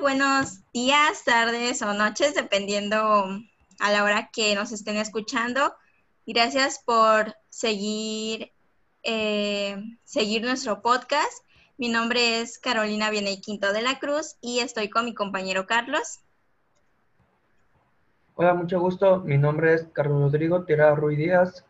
[0.00, 2.96] buenos días, tardes o noches, dependiendo
[3.78, 5.74] a la hora que nos estén escuchando.
[6.26, 8.50] Gracias por seguir,
[9.02, 11.44] eh, seguir nuestro podcast.
[11.76, 16.20] Mi nombre es Carolina Viene Quinto de la Cruz y estoy con mi compañero Carlos.
[18.36, 19.20] Hola, mucho gusto.
[19.20, 21.64] Mi nombre es Carlos Rodrigo Tira Ruiz Díaz.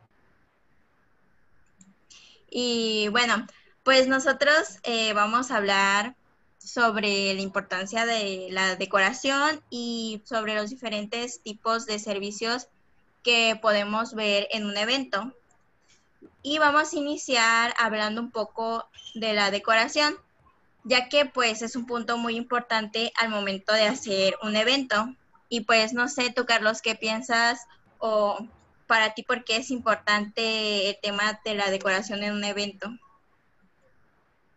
[2.49, 3.47] Y bueno,
[3.83, 6.15] pues nosotros eh, vamos a hablar
[6.63, 12.69] sobre la importancia de la decoración y sobre los diferentes tipos de servicios
[13.23, 15.33] que podemos ver en un evento.
[16.43, 20.15] Y vamos a iniciar hablando un poco de la decoración,
[20.85, 25.15] ya que pues es un punto muy importante al momento de hacer un evento.
[25.49, 27.67] Y pues no sé tú, Carlos, ¿qué piensas
[27.99, 28.47] o
[28.87, 32.91] para ti por qué es importante el tema de la decoración en un evento?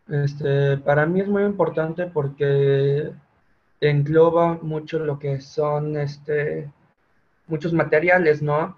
[0.08, 3.12] Este, para mí es muy importante porque
[3.80, 6.72] engloba mucho lo que son este,
[7.48, 8.78] muchos materiales, ¿no?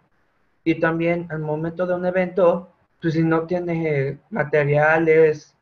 [0.63, 2.69] Y también al momento de un evento,
[3.01, 5.55] pues si no tiene materiales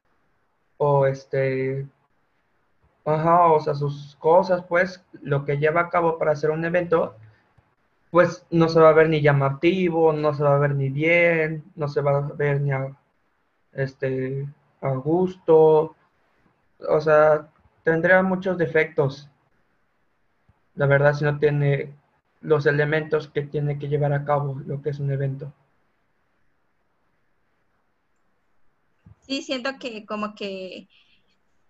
[0.78, 1.88] o este,
[3.06, 7.16] ajá, o sea, sus cosas, pues lo que lleva a cabo para hacer un evento,
[8.12, 11.64] pues no se va a ver ni llamativo, no se va a ver ni bien,
[11.76, 12.72] no se va a ver ni
[13.74, 14.48] este,
[14.84, 15.96] a gusto,
[16.88, 17.50] o sea,
[17.84, 19.30] tendría muchos defectos.
[20.76, 21.94] La verdad, si no tiene
[22.42, 25.54] los elementos que tiene que llevar a cabo lo que es un evento.
[29.22, 30.90] Sí, siento que como que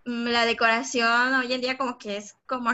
[0.06, 2.72] mm, la decoración hoy en día como que es como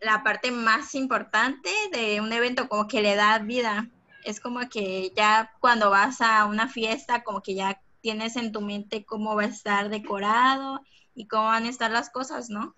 [0.00, 3.88] la parte más importante de un evento, como que le da vida.
[4.24, 8.60] Es como que ya cuando vas a una fiesta, como que ya tienes en tu
[8.60, 10.80] mente cómo va a estar decorado
[11.14, 12.74] y cómo van a estar las cosas, ¿no?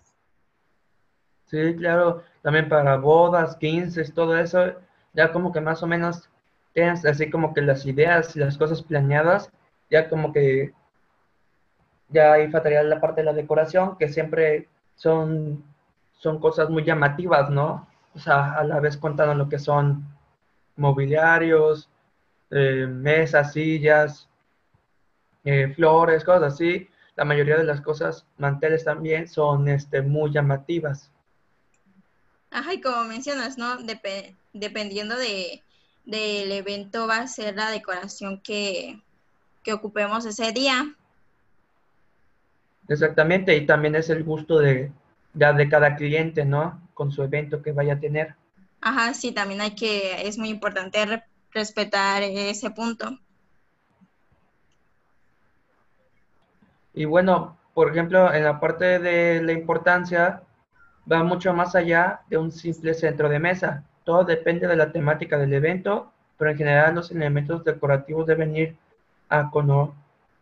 [1.45, 4.73] Sí, claro, también para bodas, 15, todo eso,
[5.13, 6.29] ya como que más o menos
[6.73, 9.51] tienes así como que las ideas y las cosas planeadas,
[9.89, 10.73] ya como que
[12.09, 15.63] ya ahí faltaría la parte de la decoración, que siempre son,
[16.13, 17.87] son cosas muy llamativas, ¿no?
[18.15, 20.05] O sea, a la vez contando lo que son
[20.75, 21.89] mobiliarios,
[22.51, 24.29] eh, mesas, sillas,
[25.43, 26.89] eh, flores, cosas así.
[27.15, 31.11] La mayoría de las cosas, manteles también, son este, muy llamativas.
[32.49, 33.77] Ajá, y como mencionas, ¿no?
[34.53, 35.63] dependiendo de,
[36.05, 39.01] del evento va a ser la decoración que,
[39.63, 40.95] que ocupemos ese día.
[42.87, 44.91] Exactamente, y también es el gusto de,
[45.33, 46.81] ya de cada cliente, ¿no?
[46.93, 48.35] Con su evento que vaya a tener.
[48.81, 53.19] Ajá, sí, también hay que, es muy importante respetar ese punto.
[56.93, 60.43] Y bueno, por ejemplo, en la parte de la importancia,
[61.11, 63.83] va mucho más allá de un simple centro de mesa.
[64.03, 68.77] Todo depende de la temática del evento, pero en general los elementos decorativos deben ir
[69.29, 69.49] a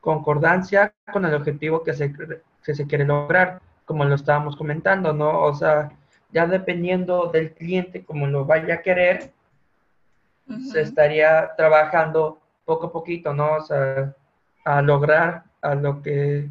[0.01, 2.13] concordancia con el objetivo que se,
[2.61, 5.43] se quiere lograr, como lo estábamos comentando, ¿no?
[5.43, 5.91] O sea,
[6.31, 9.31] ya dependiendo del cliente, como lo vaya a querer,
[10.71, 13.55] se estaría trabajando poco a poquito, ¿no?
[13.55, 14.13] O sea,
[14.65, 16.49] a lograr a lo que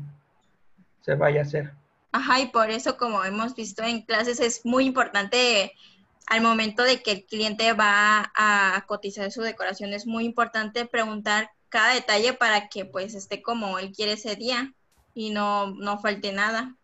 [1.03, 1.73] se vaya a hacer.
[2.13, 5.73] Ajá, y por eso, como hemos visto en clases, es muy importante
[6.27, 11.51] al momento de que el cliente va a cotizar su decoración, es muy importante preguntar
[11.69, 14.73] cada detalle para que pues esté como él quiere ese día
[15.15, 16.77] y no, no falte nada.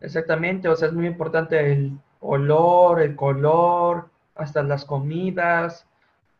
[0.00, 5.86] Exactamente, o sea, es muy importante el olor, el color, hasta las comidas,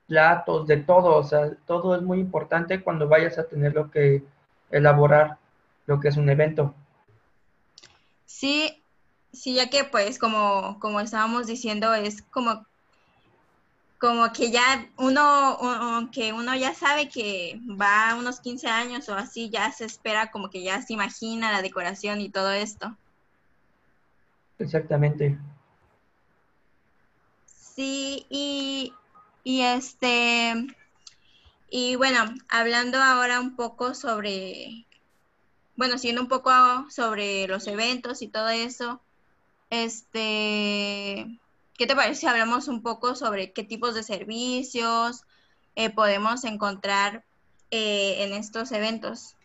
[0.07, 4.23] platos, de todo, o sea, todo es muy importante cuando vayas a tener lo que
[4.71, 5.39] elaborar
[5.87, 6.75] lo que es un evento.
[8.27, 8.83] Sí,
[9.33, 12.67] sí, ya que pues como, como estábamos diciendo, es como,
[13.99, 19.15] como que ya uno, aunque uno ya sabe que va a unos 15 años o
[19.15, 22.97] así, ya se espera como que ya se imagina la decoración y todo esto.
[24.59, 25.39] Exactamente.
[27.47, 28.93] Sí, y,
[29.43, 30.67] y este,
[31.71, 32.19] y bueno,
[32.49, 34.87] hablando ahora un poco sobre,
[35.77, 36.51] bueno, siendo un poco
[36.91, 39.01] sobre los eventos y todo eso,
[39.71, 41.39] este,
[41.79, 45.23] ¿qué te parece si hablamos un poco sobre qué tipos de servicios
[45.77, 47.25] eh, podemos encontrar
[47.71, 49.37] eh, en estos eventos?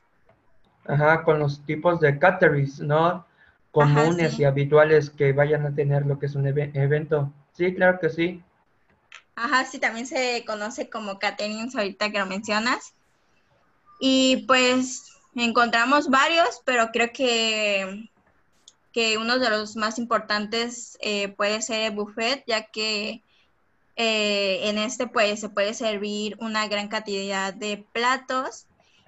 [0.87, 3.25] Ajá, con los tipos de caterings, ¿no?
[3.71, 7.31] Comunes y habituales que vayan a tener lo que es un evento.
[7.53, 8.41] Sí, claro que sí.
[9.35, 12.93] Ajá, sí, también se conoce como caterings ahorita que lo mencionas.
[13.99, 18.09] Y pues encontramos varios, pero creo que,
[18.93, 23.21] que uno de los más importantes eh, puede ser el buffet, ya que
[23.97, 28.65] eh, en este pues se puede servir una gran cantidad de platos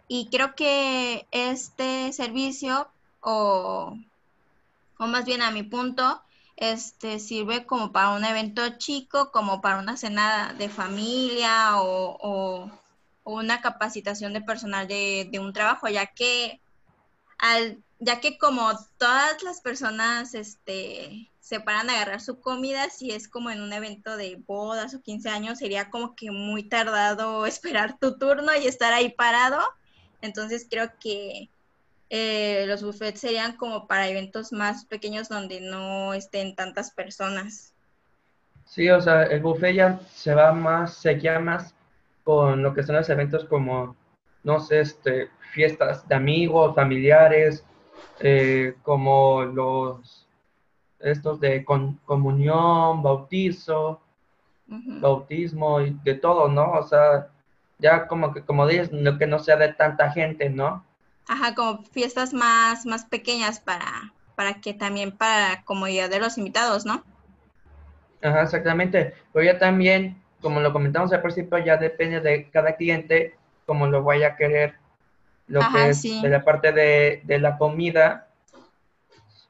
[0.08, 2.88] y creo que este servicio
[3.20, 3.98] o,
[4.98, 6.22] o más bien a mi punto
[6.58, 12.70] este sirve como para un evento chico, como para una cena de familia o,
[13.24, 16.62] una capacitación de personal de, de, un trabajo, ya que
[17.40, 23.12] al, ya que como todas las personas este se paran a agarrar su comida, si
[23.12, 27.46] es como en un evento de bodas o 15 años, sería como que muy tardado
[27.48, 29.60] esperar tu turno y estar ahí parado.
[30.22, 31.50] Entonces creo que
[32.10, 37.74] eh, los buffets serían como para eventos más pequeños donde no estén tantas personas.
[38.66, 41.74] Sí, o sea, el buffet ya se va más, se guía más
[42.24, 43.96] con lo que son los eventos como,
[44.44, 47.64] no sé, este, fiestas de amigos, familiares,
[48.20, 50.28] eh, como los
[51.00, 54.02] estos de comunión, bautizo,
[54.66, 56.72] bautismo y de todo, ¿no?
[56.72, 57.30] O sea,
[57.78, 60.84] ya como que, como dices, no, que no sea de tanta gente, ¿no?
[61.28, 66.86] Ajá, como fiestas más, más pequeñas para, para que también para comodidad de los invitados,
[66.86, 67.06] ¿no?
[68.22, 69.14] Ajá, exactamente.
[69.34, 73.36] Pero ya también, como lo comentamos al principio, ya depende de cada cliente
[73.66, 74.76] como lo vaya a querer.
[75.48, 78.30] Lo que es de la parte de, de la comida,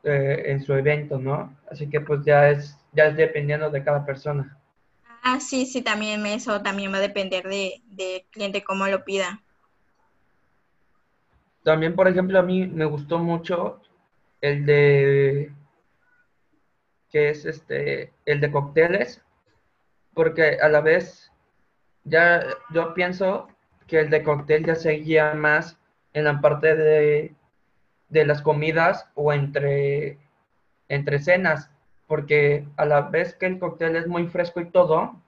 [0.03, 1.55] eh, en su evento, ¿no?
[1.69, 4.57] Así que pues ya es, ya es dependiendo de cada persona.
[5.21, 9.43] Ah, sí, sí, también eso también va a depender de, de cliente cómo lo pida.
[11.67, 13.81] También, por ejemplo, a mí me gustó mucho
[14.39, 15.51] el de
[17.09, 19.21] que es este el de cócteles,
[20.13, 21.29] porque a la vez
[22.05, 22.41] ya
[22.73, 23.49] yo pienso
[23.85, 25.77] que el de cóctel ya seguía más
[26.13, 27.35] en la parte de
[28.07, 30.19] de las comidas o entre,
[30.87, 31.69] entre cenas,
[32.07, 35.21] porque a la vez que el cóctel es muy fresco y todo,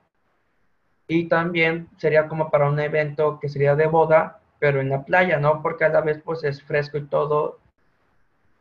[1.06, 5.39] y también sería como para un evento que sería de boda, pero en la playa,
[5.39, 5.61] ¿no?
[5.61, 7.59] Porque a la vez pues es fresco y todo.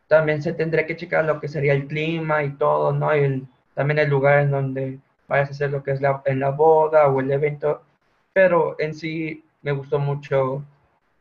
[0.06, 3.12] También se tendría que checar lo que sería el clima y todo, ¿no?
[3.12, 6.50] El, también el lugar en donde vayas a hacer lo que es la, en la
[6.50, 7.82] boda o el evento.
[8.32, 10.64] Pero en sí me gustó mucho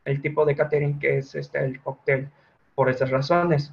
[0.04, 2.30] el tipo de catering que es este, el cóctel
[2.74, 3.72] por esas razones.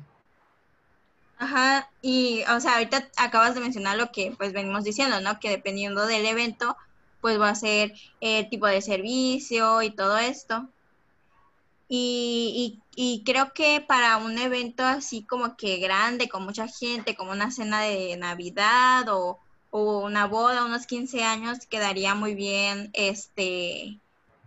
[1.38, 5.40] Ajá, y o sea, ahorita acabas de mencionar lo que pues venimos diciendo, ¿no?
[5.40, 6.78] Que dependiendo del evento,
[7.22, 10.70] pues va a ser el tipo de servicio y todo esto.
[11.88, 17.32] Y, y, creo que para un evento así como que grande, con mucha gente, como
[17.32, 19.40] una cena de Navidad o,
[19.70, 24.00] o una boda, unos 15 años, quedaría muy bien este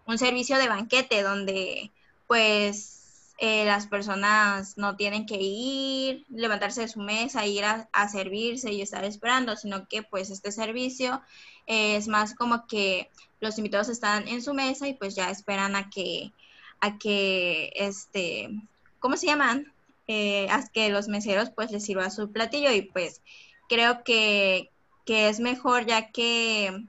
[0.07, 1.93] un servicio de banquete donde
[2.27, 2.99] pues
[3.39, 8.83] eh, las personas no tienen que ir, levantarse de su mesa, ir a, servirse y
[8.83, 11.23] estar esperando, sino que pues este servicio
[11.67, 13.09] es más como que
[13.41, 16.33] los invitados están en su mesa y pues ya esperan a que,
[16.81, 18.51] a que, este,
[18.99, 19.73] ¿cómo se llaman?
[20.07, 23.21] Eh, a que los meseros pues les sirva su platillo y pues
[23.69, 24.71] creo que,
[25.05, 26.85] que es mejor ya que,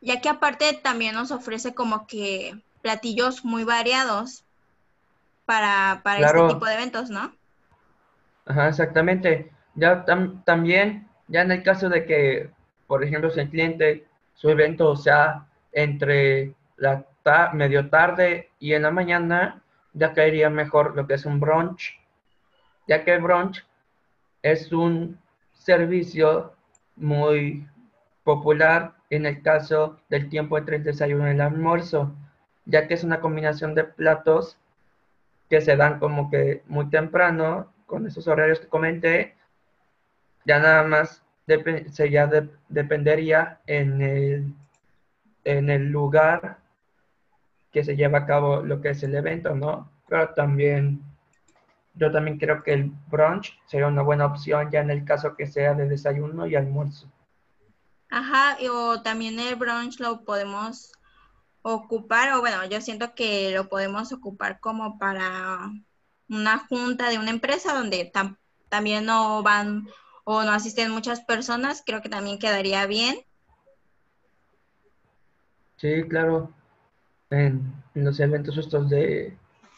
[0.00, 4.44] ya que aparte también nos ofrece como que platillos muy variados
[5.46, 7.34] para, para este tipo de eventos, ¿no?
[8.44, 9.50] Ajá, exactamente.
[9.74, 10.04] Ya
[10.44, 12.50] también, ya en el caso de que,
[12.86, 17.04] por ejemplo, si el cliente, su evento sea entre la
[17.52, 22.00] medio tarde y en la mañana, ya caería mejor lo que es un brunch,
[22.88, 23.64] ya que el brunch
[24.42, 25.20] es un
[25.52, 26.52] servicio
[26.96, 27.68] muy
[28.24, 32.12] popular en el caso del tiempo entre el desayuno y el almuerzo,
[32.64, 34.58] ya que es una combinación de platos
[35.48, 39.36] que se dan como que muy temprano, con esos horarios que comenté,
[40.44, 41.22] ya nada más
[41.92, 42.28] se ya
[42.68, 44.54] dependería en el,
[45.44, 46.65] en el lugar
[47.76, 49.92] que se lleva a cabo lo que es el evento, ¿no?
[50.08, 51.04] Pero también,
[51.92, 55.46] yo también creo que el brunch sería una buena opción ya en el caso que
[55.46, 57.06] sea de desayuno y almuerzo.
[58.08, 60.90] Ajá, o también el brunch lo podemos
[61.60, 65.70] ocupar, o bueno, yo siento que lo podemos ocupar como para
[66.30, 68.10] una junta de una empresa donde
[68.70, 69.86] también no van
[70.24, 73.18] o no asisten muchas personas, creo que también quedaría bien.
[75.76, 76.54] Sí, claro.
[77.30, 79.36] En, los eventos estos de,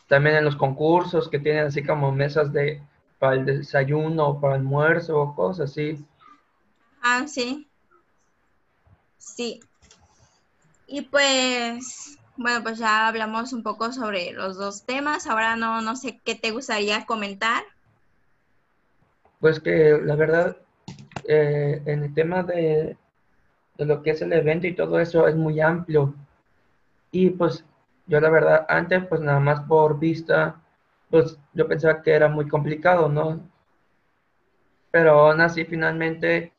[0.08, 2.82] también en los concursos que tienen así como mesas de
[3.18, 6.04] para el desayuno, para el almuerzo o cosas así.
[7.02, 7.68] Ah, sí.
[9.18, 9.60] Sí,
[10.90, 15.26] y pues, bueno, pues ya hablamos un poco sobre los dos temas.
[15.26, 17.62] Ahora no, no sé qué te gustaría comentar.
[19.38, 20.56] Pues que la verdad,
[21.28, 22.96] eh, en el tema de,
[23.76, 26.14] de lo que es el evento y todo eso es muy amplio.
[27.10, 27.64] Y pues
[28.06, 30.60] yo la verdad, antes pues nada más por vista,
[31.10, 33.40] pues yo pensaba que era muy complicado, ¿no?
[34.90, 36.52] Pero aún así finalmente,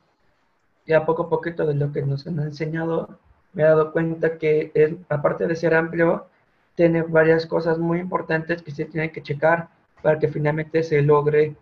[0.86, 3.18] ya poco a poquito de lo que nos han enseñado,
[3.52, 6.26] me he dado cuenta que aparte de ser amplio,
[6.74, 9.68] tiene varias cosas muy importantes que se tienen que checar
[10.02, 11.56] para que finalmente se logre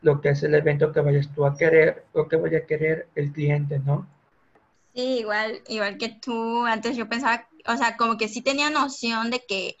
[0.00, 3.08] lo que es el evento que vayas tú a querer o que vaya a querer
[3.14, 4.06] el cliente, ¿no?
[4.94, 9.30] Sí, igual, igual que tú, antes yo pensaba, o sea, como que sí tenía noción
[9.30, 9.76] de que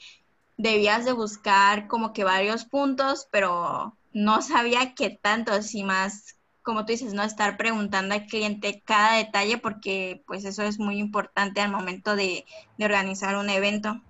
[0.56, 6.84] debías de buscar como que varios puntos, pero no sabía qué tanto, así más, como
[6.84, 11.60] tú dices, no estar preguntando al cliente cada detalle porque pues eso es muy importante
[11.60, 12.44] al momento de,
[12.78, 14.00] de organizar un evento.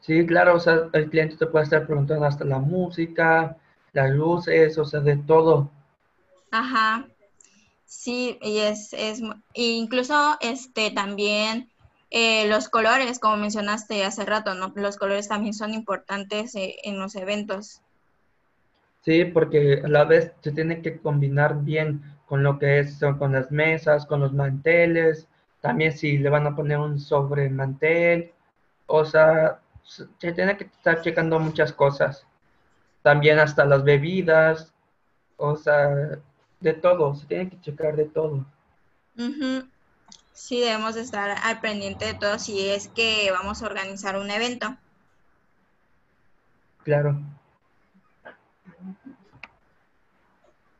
[0.00, 3.56] Sí, claro, o sea, el cliente te puede estar preguntando hasta la música,
[3.92, 5.70] las luces, o sea, de todo.
[6.50, 7.06] Ajá.
[7.84, 9.22] Sí, y es, es
[9.54, 11.70] incluso este también
[12.10, 14.72] eh, los colores, como mencionaste hace rato, ¿no?
[14.76, 17.82] Los colores también son importantes eh, en los eventos.
[19.02, 23.32] Sí, porque a la vez se tiene que combinar bien con lo que es con
[23.32, 25.26] las mesas, con los manteles,
[25.60, 28.32] también si le van a poner un sobre mantel,
[28.86, 32.26] o sea, se tiene que estar checando muchas cosas.
[33.02, 34.72] También hasta las bebidas,
[35.36, 36.18] o sea,
[36.60, 38.44] de todo, se tiene que checar de todo.
[40.38, 44.76] Sí, debemos estar al pendiente de todo si es que vamos a organizar un evento.
[46.84, 47.20] Claro.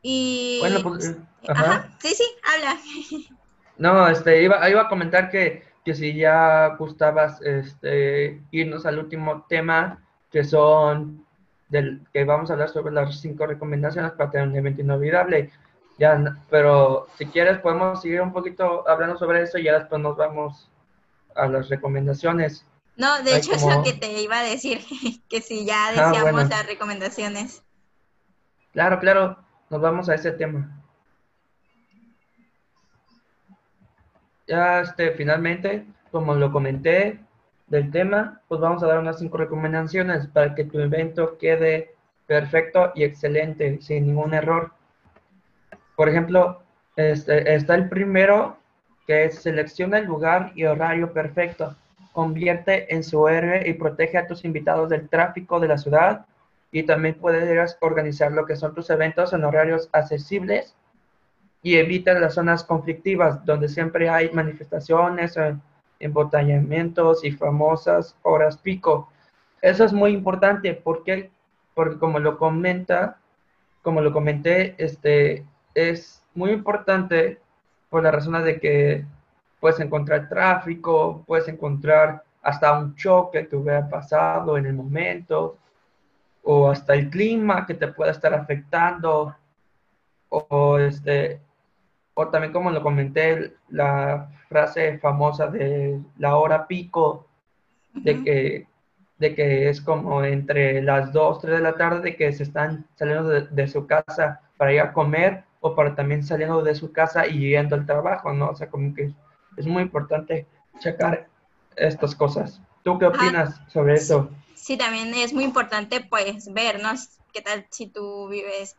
[0.01, 0.59] Y...
[0.61, 1.89] Bueno, pues, eh, ajá.
[1.99, 2.79] Sí, sí, habla.
[3.77, 9.45] No, este, iba, iba a comentar que que si ya gustabas este, irnos al último
[9.47, 11.25] tema, que son
[11.69, 15.51] del que vamos a hablar sobre las cinco recomendaciones para tener un evento inolvidable.
[15.99, 20.15] Ya, pero si quieres podemos seguir un poquito hablando sobre eso y ya después nos
[20.15, 20.69] vamos
[21.35, 22.65] a las recomendaciones.
[22.95, 24.81] No, de hecho es lo que te iba a decir,
[25.29, 27.63] que si ya ah, decíamos las recomendaciones.
[28.71, 29.37] Claro, claro,
[29.69, 30.79] nos vamos a ese tema.
[34.49, 37.19] ya este, finalmente, como lo comenté
[37.67, 42.91] del tema, pues vamos a dar unas cinco recomendaciones para que tu evento quede perfecto
[42.95, 44.71] y excelente, sin ningún error.
[45.99, 46.61] Por ejemplo,
[46.95, 48.55] este, está el primero,
[49.05, 51.75] que es selecciona el lugar y horario perfecto.
[52.13, 56.25] Convierte en su héroe y protege a tus invitados del tráfico de la ciudad.
[56.71, 60.73] Y también puedes organizar lo que son tus eventos en horarios accesibles
[61.63, 65.53] y evita las zonas conflictivas donde siempre hay manifestaciones, eh,
[65.99, 69.11] embotellamientos y famosas horas pico.
[69.61, 71.29] Eso es muy importante porque,
[71.73, 73.17] porque como lo comenta,
[73.81, 75.45] como lo comenté, este,
[75.79, 77.39] es muy importante
[77.89, 79.05] por la razón de que
[79.59, 85.57] puedes encontrar tráfico, puedes encontrar hasta un choque que hubiera pasado en el momento,
[86.43, 89.35] o hasta el clima que te pueda estar afectando,
[90.29, 91.41] o este,
[92.13, 97.27] o también como lo comenté, la frase famosa de la hora pico,
[97.93, 98.67] de, que,
[99.17, 102.85] de que es como entre las 2, 3 de la tarde, de que se están
[102.95, 107.27] saliendo de, su casa para ir a comer o para también saliendo de su casa
[107.27, 108.49] y yendo al trabajo, ¿no?
[108.49, 109.13] O sea, como que
[109.57, 110.47] es muy importante
[110.79, 111.27] checar
[111.75, 112.61] estas cosas.
[112.83, 114.29] ¿Tú qué opinas sobre eso?
[114.55, 116.89] Sí, también es muy importante pues ver, ¿no?
[117.33, 118.75] ¿Qué tal si tú vives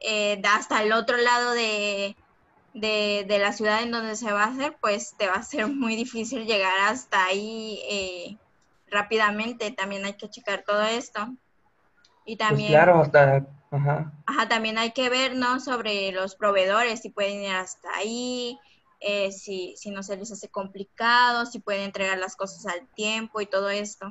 [0.00, 2.16] eh, hasta el otro lado de,
[2.74, 5.66] de, de, la ciudad en donde se va a hacer, pues te va a ser
[5.68, 8.36] muy difícil llegar hasta ahí eh,
[8.90, 9.70] rápidamente.
[9.70, 11.20] También hay que checar todo esto.
[12.24, 12.70] Y pues también...
[12.70, 13.46] claro, hasta...
[13.74, 14.12] Ajá.
[14.26, 15.58] Ajá, también hay que ver, ¿no?
[15.58, 18.58] Sobre los proveedores, si pueden ir hasta ahí,
[19.00, 23.40] eh, si, si no se les hace complicado, si pueden entregar las cosas al tiempo
[23.40, 24.10] y todo esto.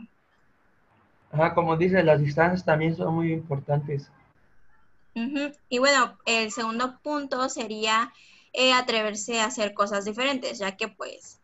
[1.31, 4.11] Ajá, como dice, las distancias también son muy importantes.
[5.69, 8.11] Y bueno, el segundo punto sería
[8.51, 11.39] eh, atreverse a hacer cosas diferentes, ya que pues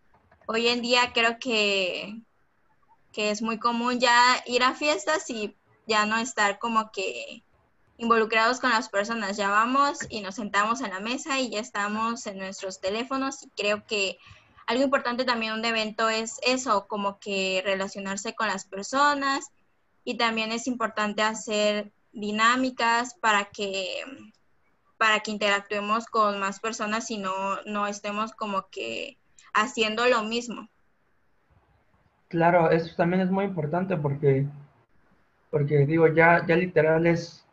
[0.48, 2.22] hoy en día creo que,
[3.14, 5.56] que es muy común ya ir a fiestas y
[5.88, 7.44] ya no estar como que
[8.00, 9.38] involucrados con las personas.
[9.38, 13.50] Ya vamos y nos sentamos en la mesa y ya estamos en nuestros teléfonos y
[13.50, 14.18] creo que
[14.66, 19.52] algo importante también un evento es eso, como que relacionarse con las personas
[20.04, 24.04] y también es importante hacer dinámicas para que
[24.98, 29.18] para que interactuemos con más personas y no, no estemos como que
[29.54, 30.68] haciendo lo mismo.
[32.28, 34.46] Claro, eso también es muy importante porque,
[35.50, 37.46] porque digo, ya, ya literal es,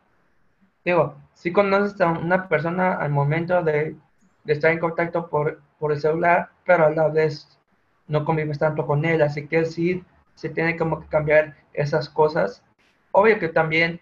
[0.87, 3.97] digo, sí conoces a una persona al momento de,
[4.45, 7.59] estar en contacto por, por el celular, pero a la vez
[8.07, 10.01] no convives tanto con él, así que sí
[10.35, 12.63] se tiene como que cambiar esas cosas.
[13.11, 13.99] Obvio que también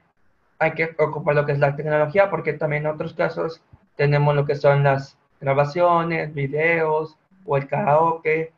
[0.60, 3.64] hay que ocupar lo que es la tecnología, porque también en otros casos
[3.96, 8.54] tenemos lo que son las grabaciones, videos o el karaoke,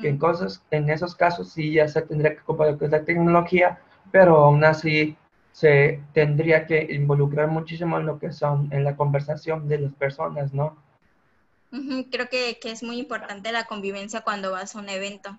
[0.00, 2.90] que en, cosas, en esos casos sí ya se tendría que ocupar lo que es
[2.90, 3.78] la tecnología,
[4.10, 5.16] pero aún así
[5.58, 10.54] se tendría que involucrar muchísimo en lo que son en la conversación de las personas,
[10.54, 10.76] ¿no?
[12.12, 15.36] Creo que, que es muy importante la convivencia cuando vas a un evento.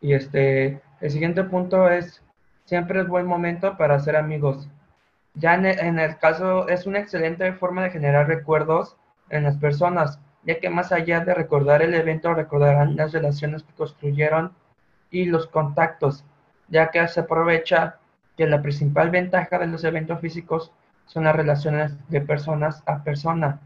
[0.00, 2.20] Y este, el siguiente punto es,
[2.64, 4.68] siempre es buen momento para hacer amigos.
[5.34, 8.96] Ya en el, caso, es una excelente forma de generar recuerdos
[9.30, 13.72] en las personas, ya que más allá de recordar el evento, recordarán las relaciones que
[13.72, 14.52] construyeron
[15.10, 16.24] y los contactos,
[16.68, 17.98] ya que se aprovecha
[18.36, 20.72] que la principal ventaja de los eventos físicos
[21.06, 23.60] son las relaciones de personas a persona.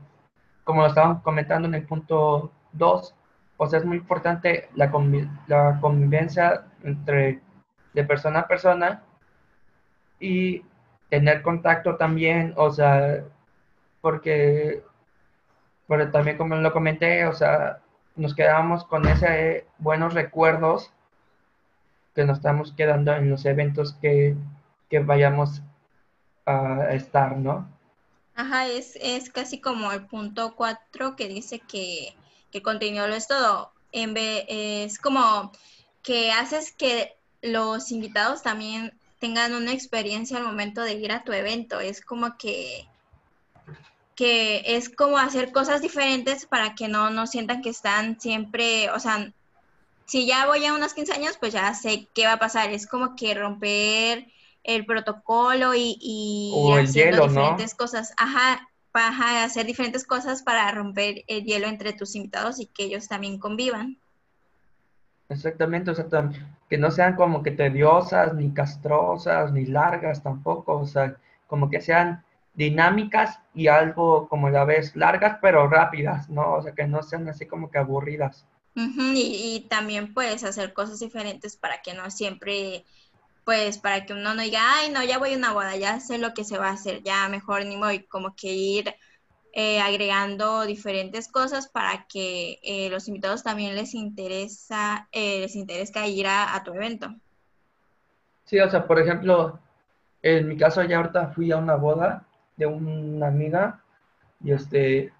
[0.64, 3.14] Como lo estábamos comentando en el punto 2,
[3.56, 4.92] o sea, es muy importante la,
[5.46, 7.40] la convivencia entre
[7.94, 9.02] de persona a persona
[10.20, 10.62] y
[11.08, 13.24] tener contacto también, o sea,
[14.00, 14.82] porque,
[15.86, 17.80] porque también como lo comenté, o sea,
[18.16, 20.90] nos quedamos con ese buenos recuerdos
[22.14, 24.34] que nos estamos quedando en los eventos que,
[24.88, 25.62] que vayamos
[26.46, 27.68] a estar, ¿no?
[28.34, 32.14] Ajá, es, es casi como el punto 4 que dice que
[32.50, 33.72] que contenido lo es todo.
[33.92, 35.52] En vez, es como
[36.02, 41.32] que haces que los invitados también tengan una experiencia al momento de ir a tu
[41.32, 41.80] evento.
[41.80, 42.86] Es como que,
[44.14, 49.00] que es como hacer cosas diferentes para que no, no sientan que están siempre, o
[49.00, 49.32] sea,
[50.06, 52.70] si ya voy a unos 15 años, pues ya sé qué va a pasar.
[52.70, 54.26] Es como que romper
[54.62, 58.12] el protocolo y, y haciendo diferentes cosas.
[58.16, 63.08] Ajá, para hacer diferentes cosas para romper el hielo entre tus invitados y que ellos
[63.08, 64.00] también convivan.
[65.28, 66.06] Exactamente, o sea,
[66.68, 71.80] que no sean como que tediosas, ni castrosas, ni largas tampoco, o sea, como que
[71.80, 76.54] sean dinámicas y algo como la vez largas pero rápidas, ¿no?
[76.54, 78.46] O sea, que no sean así como que aburridas.
[78.74, 82.84] y, y, también puedes hacer cosas diferentes para que no siempre
[83.46, 86.18] pues para que uno no diga, ay, no, ya voy a una boda, ya sé
[86.18, 88.92] lo que se va a hacer, ya mejor ni voy, como que ir
[89.58, 96.06] eh, agregando diferentes cosas para que eh, los invitados también les interesa, eh, les interesa
[96.06, 97.08] ir a, tu evento.
[98.44, 99.58] Sí, o sea, por ejemplo,
[100.20, 102.26] en mi caso ya ahorita fui a una boda
[102.58, 103.80] de una amiga
[104.44, 105.10] y este,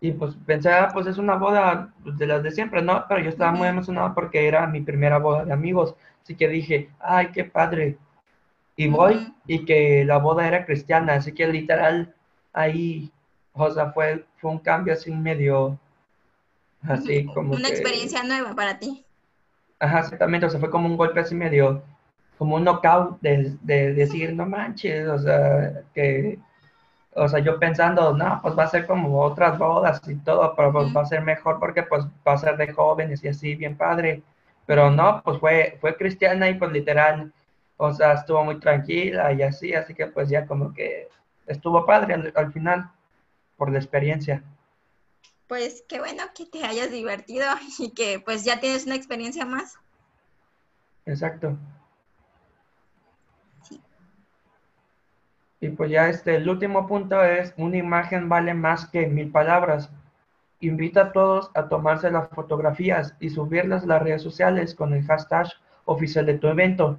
[0.00, 3.04] y pues pensé, ah, pues es una boda de las de siempre, ¿no?
[3.06, 5.94] Pero yo estaba muy emocionado porque era mi primera boda de amigos.
[6.22, 7.98] Así que dije, ay, qué padre.
[8.76, 12.14] Y voy y que la boda era cristiana, así que literal
[12.54, 13.12] ahí,
[13.54, 15.78] o sea, fue, fue un cambio así medio,
[16.82, 17.54] así como...
[17.54, 19.04] Una experiencia nueva para ti.
[19.78, 21.82] Ajá, exactamente, o sea, fue como un golpe así medio,
[22.38, 26.38] como un knockout de, de decir, no manches, o sea, que,
[27.14, 30.72] o sea, yo pensando, no, pues va a ser como otras bodas y todo, pero
[30.72, 33.76] pues va a ser mejor porque pues va a ser de jóvenes y así, bien
[33.76, 34.22] padre.
[34.66, 37.32] Pero no, pues fue, fue cristiana y pues literal,
[37.76, 41.08] o sea, estuvo muy tranquila y así, así que pues ya como que
[41.46, 42.90] estuvo padre al, final
[43.56, 44.42] por la experiencia.
[45.46, 47.46] Pues qué bueno que te hayas divertido
[47.78, 49.78] y que pues ya tienes una experiencia más.
[51.06, 51.58] Exacto.
[53.62, 53.80] Sí.
[55.60, 59.90] Y pues ya este, el último punto es, una imagen vale más que mil palabras.
[60.60, 65.04] Invita a todos a tomarse las fotografías y subirlas a las redes sociales con el
[65.04, 65.48] hashtag
[65.84, 66.98] oficial de tu evento.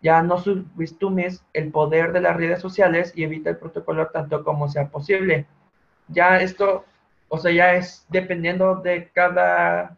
[0.00, 4.68] Ya no subestimes el poder de las redes sociales y evita el protocolo tanto como
[4.68, 5.46] sea posible.
[6.08, 6.84] Ya esto,
[7.28, 9.96] o sea, ya es dependiendo de cada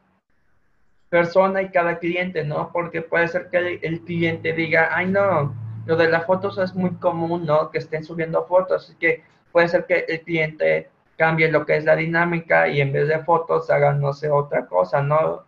[1.09, 2.71] persona y cada cliente, ¿no?
[2.73, 5.55] Porque puede ser que el, cliente diga, ay no,
[5.87, 7.71] lo de las fotos es muy común, ¿no?
[7.71, 11.85] Que estén subiendo fotos, así que puede ser que el cliente cambien lo que es
[11.85, 15.45] la dinámica y en vez de fotos hagan, no sé, otra cosa, ¿no?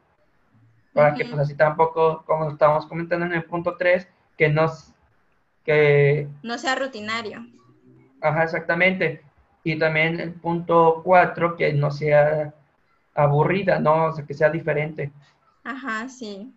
[0.93, 4.73] Para que pues así tampoco, como estábamos comentando en el punto 3, que no,
[5.65, 6.29] que...
[6.43, 7.47] No sea rutinario.
[8.21, 9.23] Ajá, exactamente.
[9.71, 12.55] Y también el punto 4, que no sea
[13.15, 14.07] aburrida, ¿no?
[14.07, 15.13] O sea, que sea diferente.
[15.63, 16.55] Ajá, sí.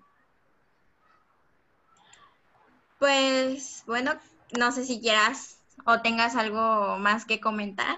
[3.00, 4.13] Pues bueno,
[4.58, 7.97] no sé si quieras o tengas algo más que comentar.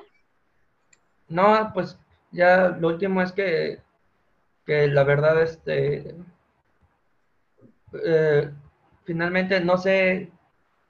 [1.28, 1.96] No, pues
[2.32, 3.84] ya lo último es que
[4.66, 6.16] que la verdad, este,
[8.04, 8.50] eh,
[9.04, 10.32] finalmente no sé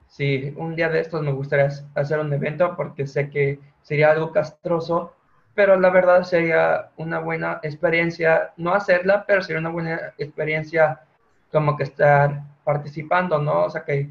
[0.08, 4.32] si un día de estos me gustaría hacer un evento porque sé que sería algo
[4.32, 5.14] castroso,
[5.54, 11.02] pero la verdad sería una buena experiencia, no hacerla, pero sería una buena experiencia
[11.52, 13.66] como que estar participando, ¿no?
[13.66, 14.10] O sea, que,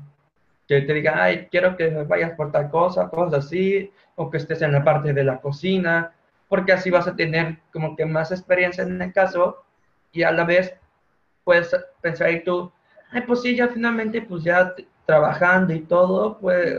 [0.68, 4.62] que te digan, ay, quiero que vayas por tal cosa, cosas así, o que estés
[4.62, 6.12] en la parte de la cocina,
[6.48, 9.64] porque así vas a tener como que más experiencia en el caso
[10.12, 10.74] y a la vez
[11.44, 12.70] puedes pensar y tú,
[13.11, 14.74] ay, pues sí, ya finalmente, pues ya
[15.06, 16.78] trabajando y todo, pues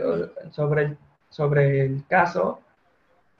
[0.52, 0.96] sobre
[1.34, 2.60] sobre el caso,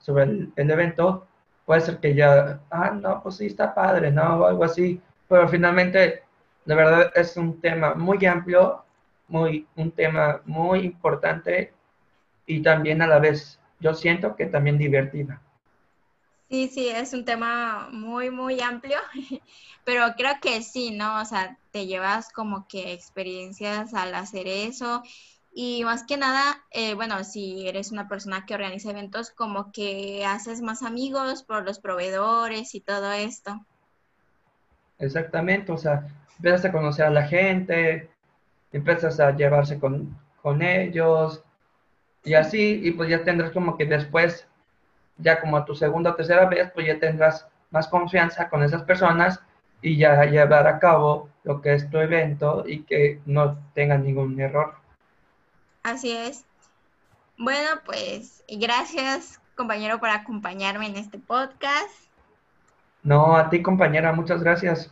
[0.05, 1.25] sobre el, evento,
[1.65, 4.37] puede ser que ya, ah, no, pues sí, está padre, ¿no?
[4.37, 6.21] O algo así, pero finalmente,
[6.65, 8.83] la verdad es un tema muy amplio,
[9.27, 11.73] muy, un tema muy importante
[12.45, 15.41] y también a la vez, yo siento que también divertida.
[16.51, 18.99] Sí, sí, es un tema muy, muy amplio,
[19.85, 21.19] pero creo que sí, ¿no?
[21.19, 25.01] O sea, te llevas como que experiencias al hacer eso
[25.57, 30.25] y más que nada, eh, bueno, si eres una persona que organiza eventos, como que
[30.25, 33.65] haces más amigos por los proveedores y todo esto.
[34.99, 38.09] Exactamente, o sea, empiezas a conocer a la gente,
[38.73, 41.41] empiezas a llevarse con, con ellos
[42.25, 44.45] y así, y pues ya tendrás como que después
[45.17, 48.83] ya como a tu segunda o tercera vez, pues ya tendrás más confianza con esas
[48.83, 49.39] personas
[49.81, 54.37] y ya llevar a cabo lo que es tu evento y que no tenga ningún
[54.37, 54.83] error.
[55.85, 56.43] Así es.
[57.37, 61.91] Bueno, pues gracias compañero por acompañarme en este podcast.
[63.03, 64.89] No, a ti compañera, muchas gracias.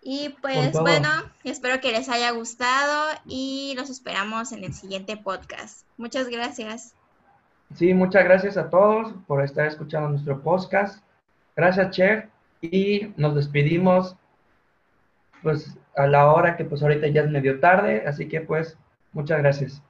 [0.00, 1.08] Y pues bueno,
[1.42, 5.84] espero que les haya gustado y los esperamos en el siguiente podcast.
[5.96, 6.94] Muchas gracias.
[7.74, 11.02] Sí, muchas gracias a todos por estar escuchando nuestro podcast.
[11.56, 12.28] Gracias, Cher.
[12.60, 14.14] Y nos despedimos
[15.42, 18.78] pues a la hora que pues ahorita ya es medio tarde, así que pues
[19.12, 19.82] muchas gracias.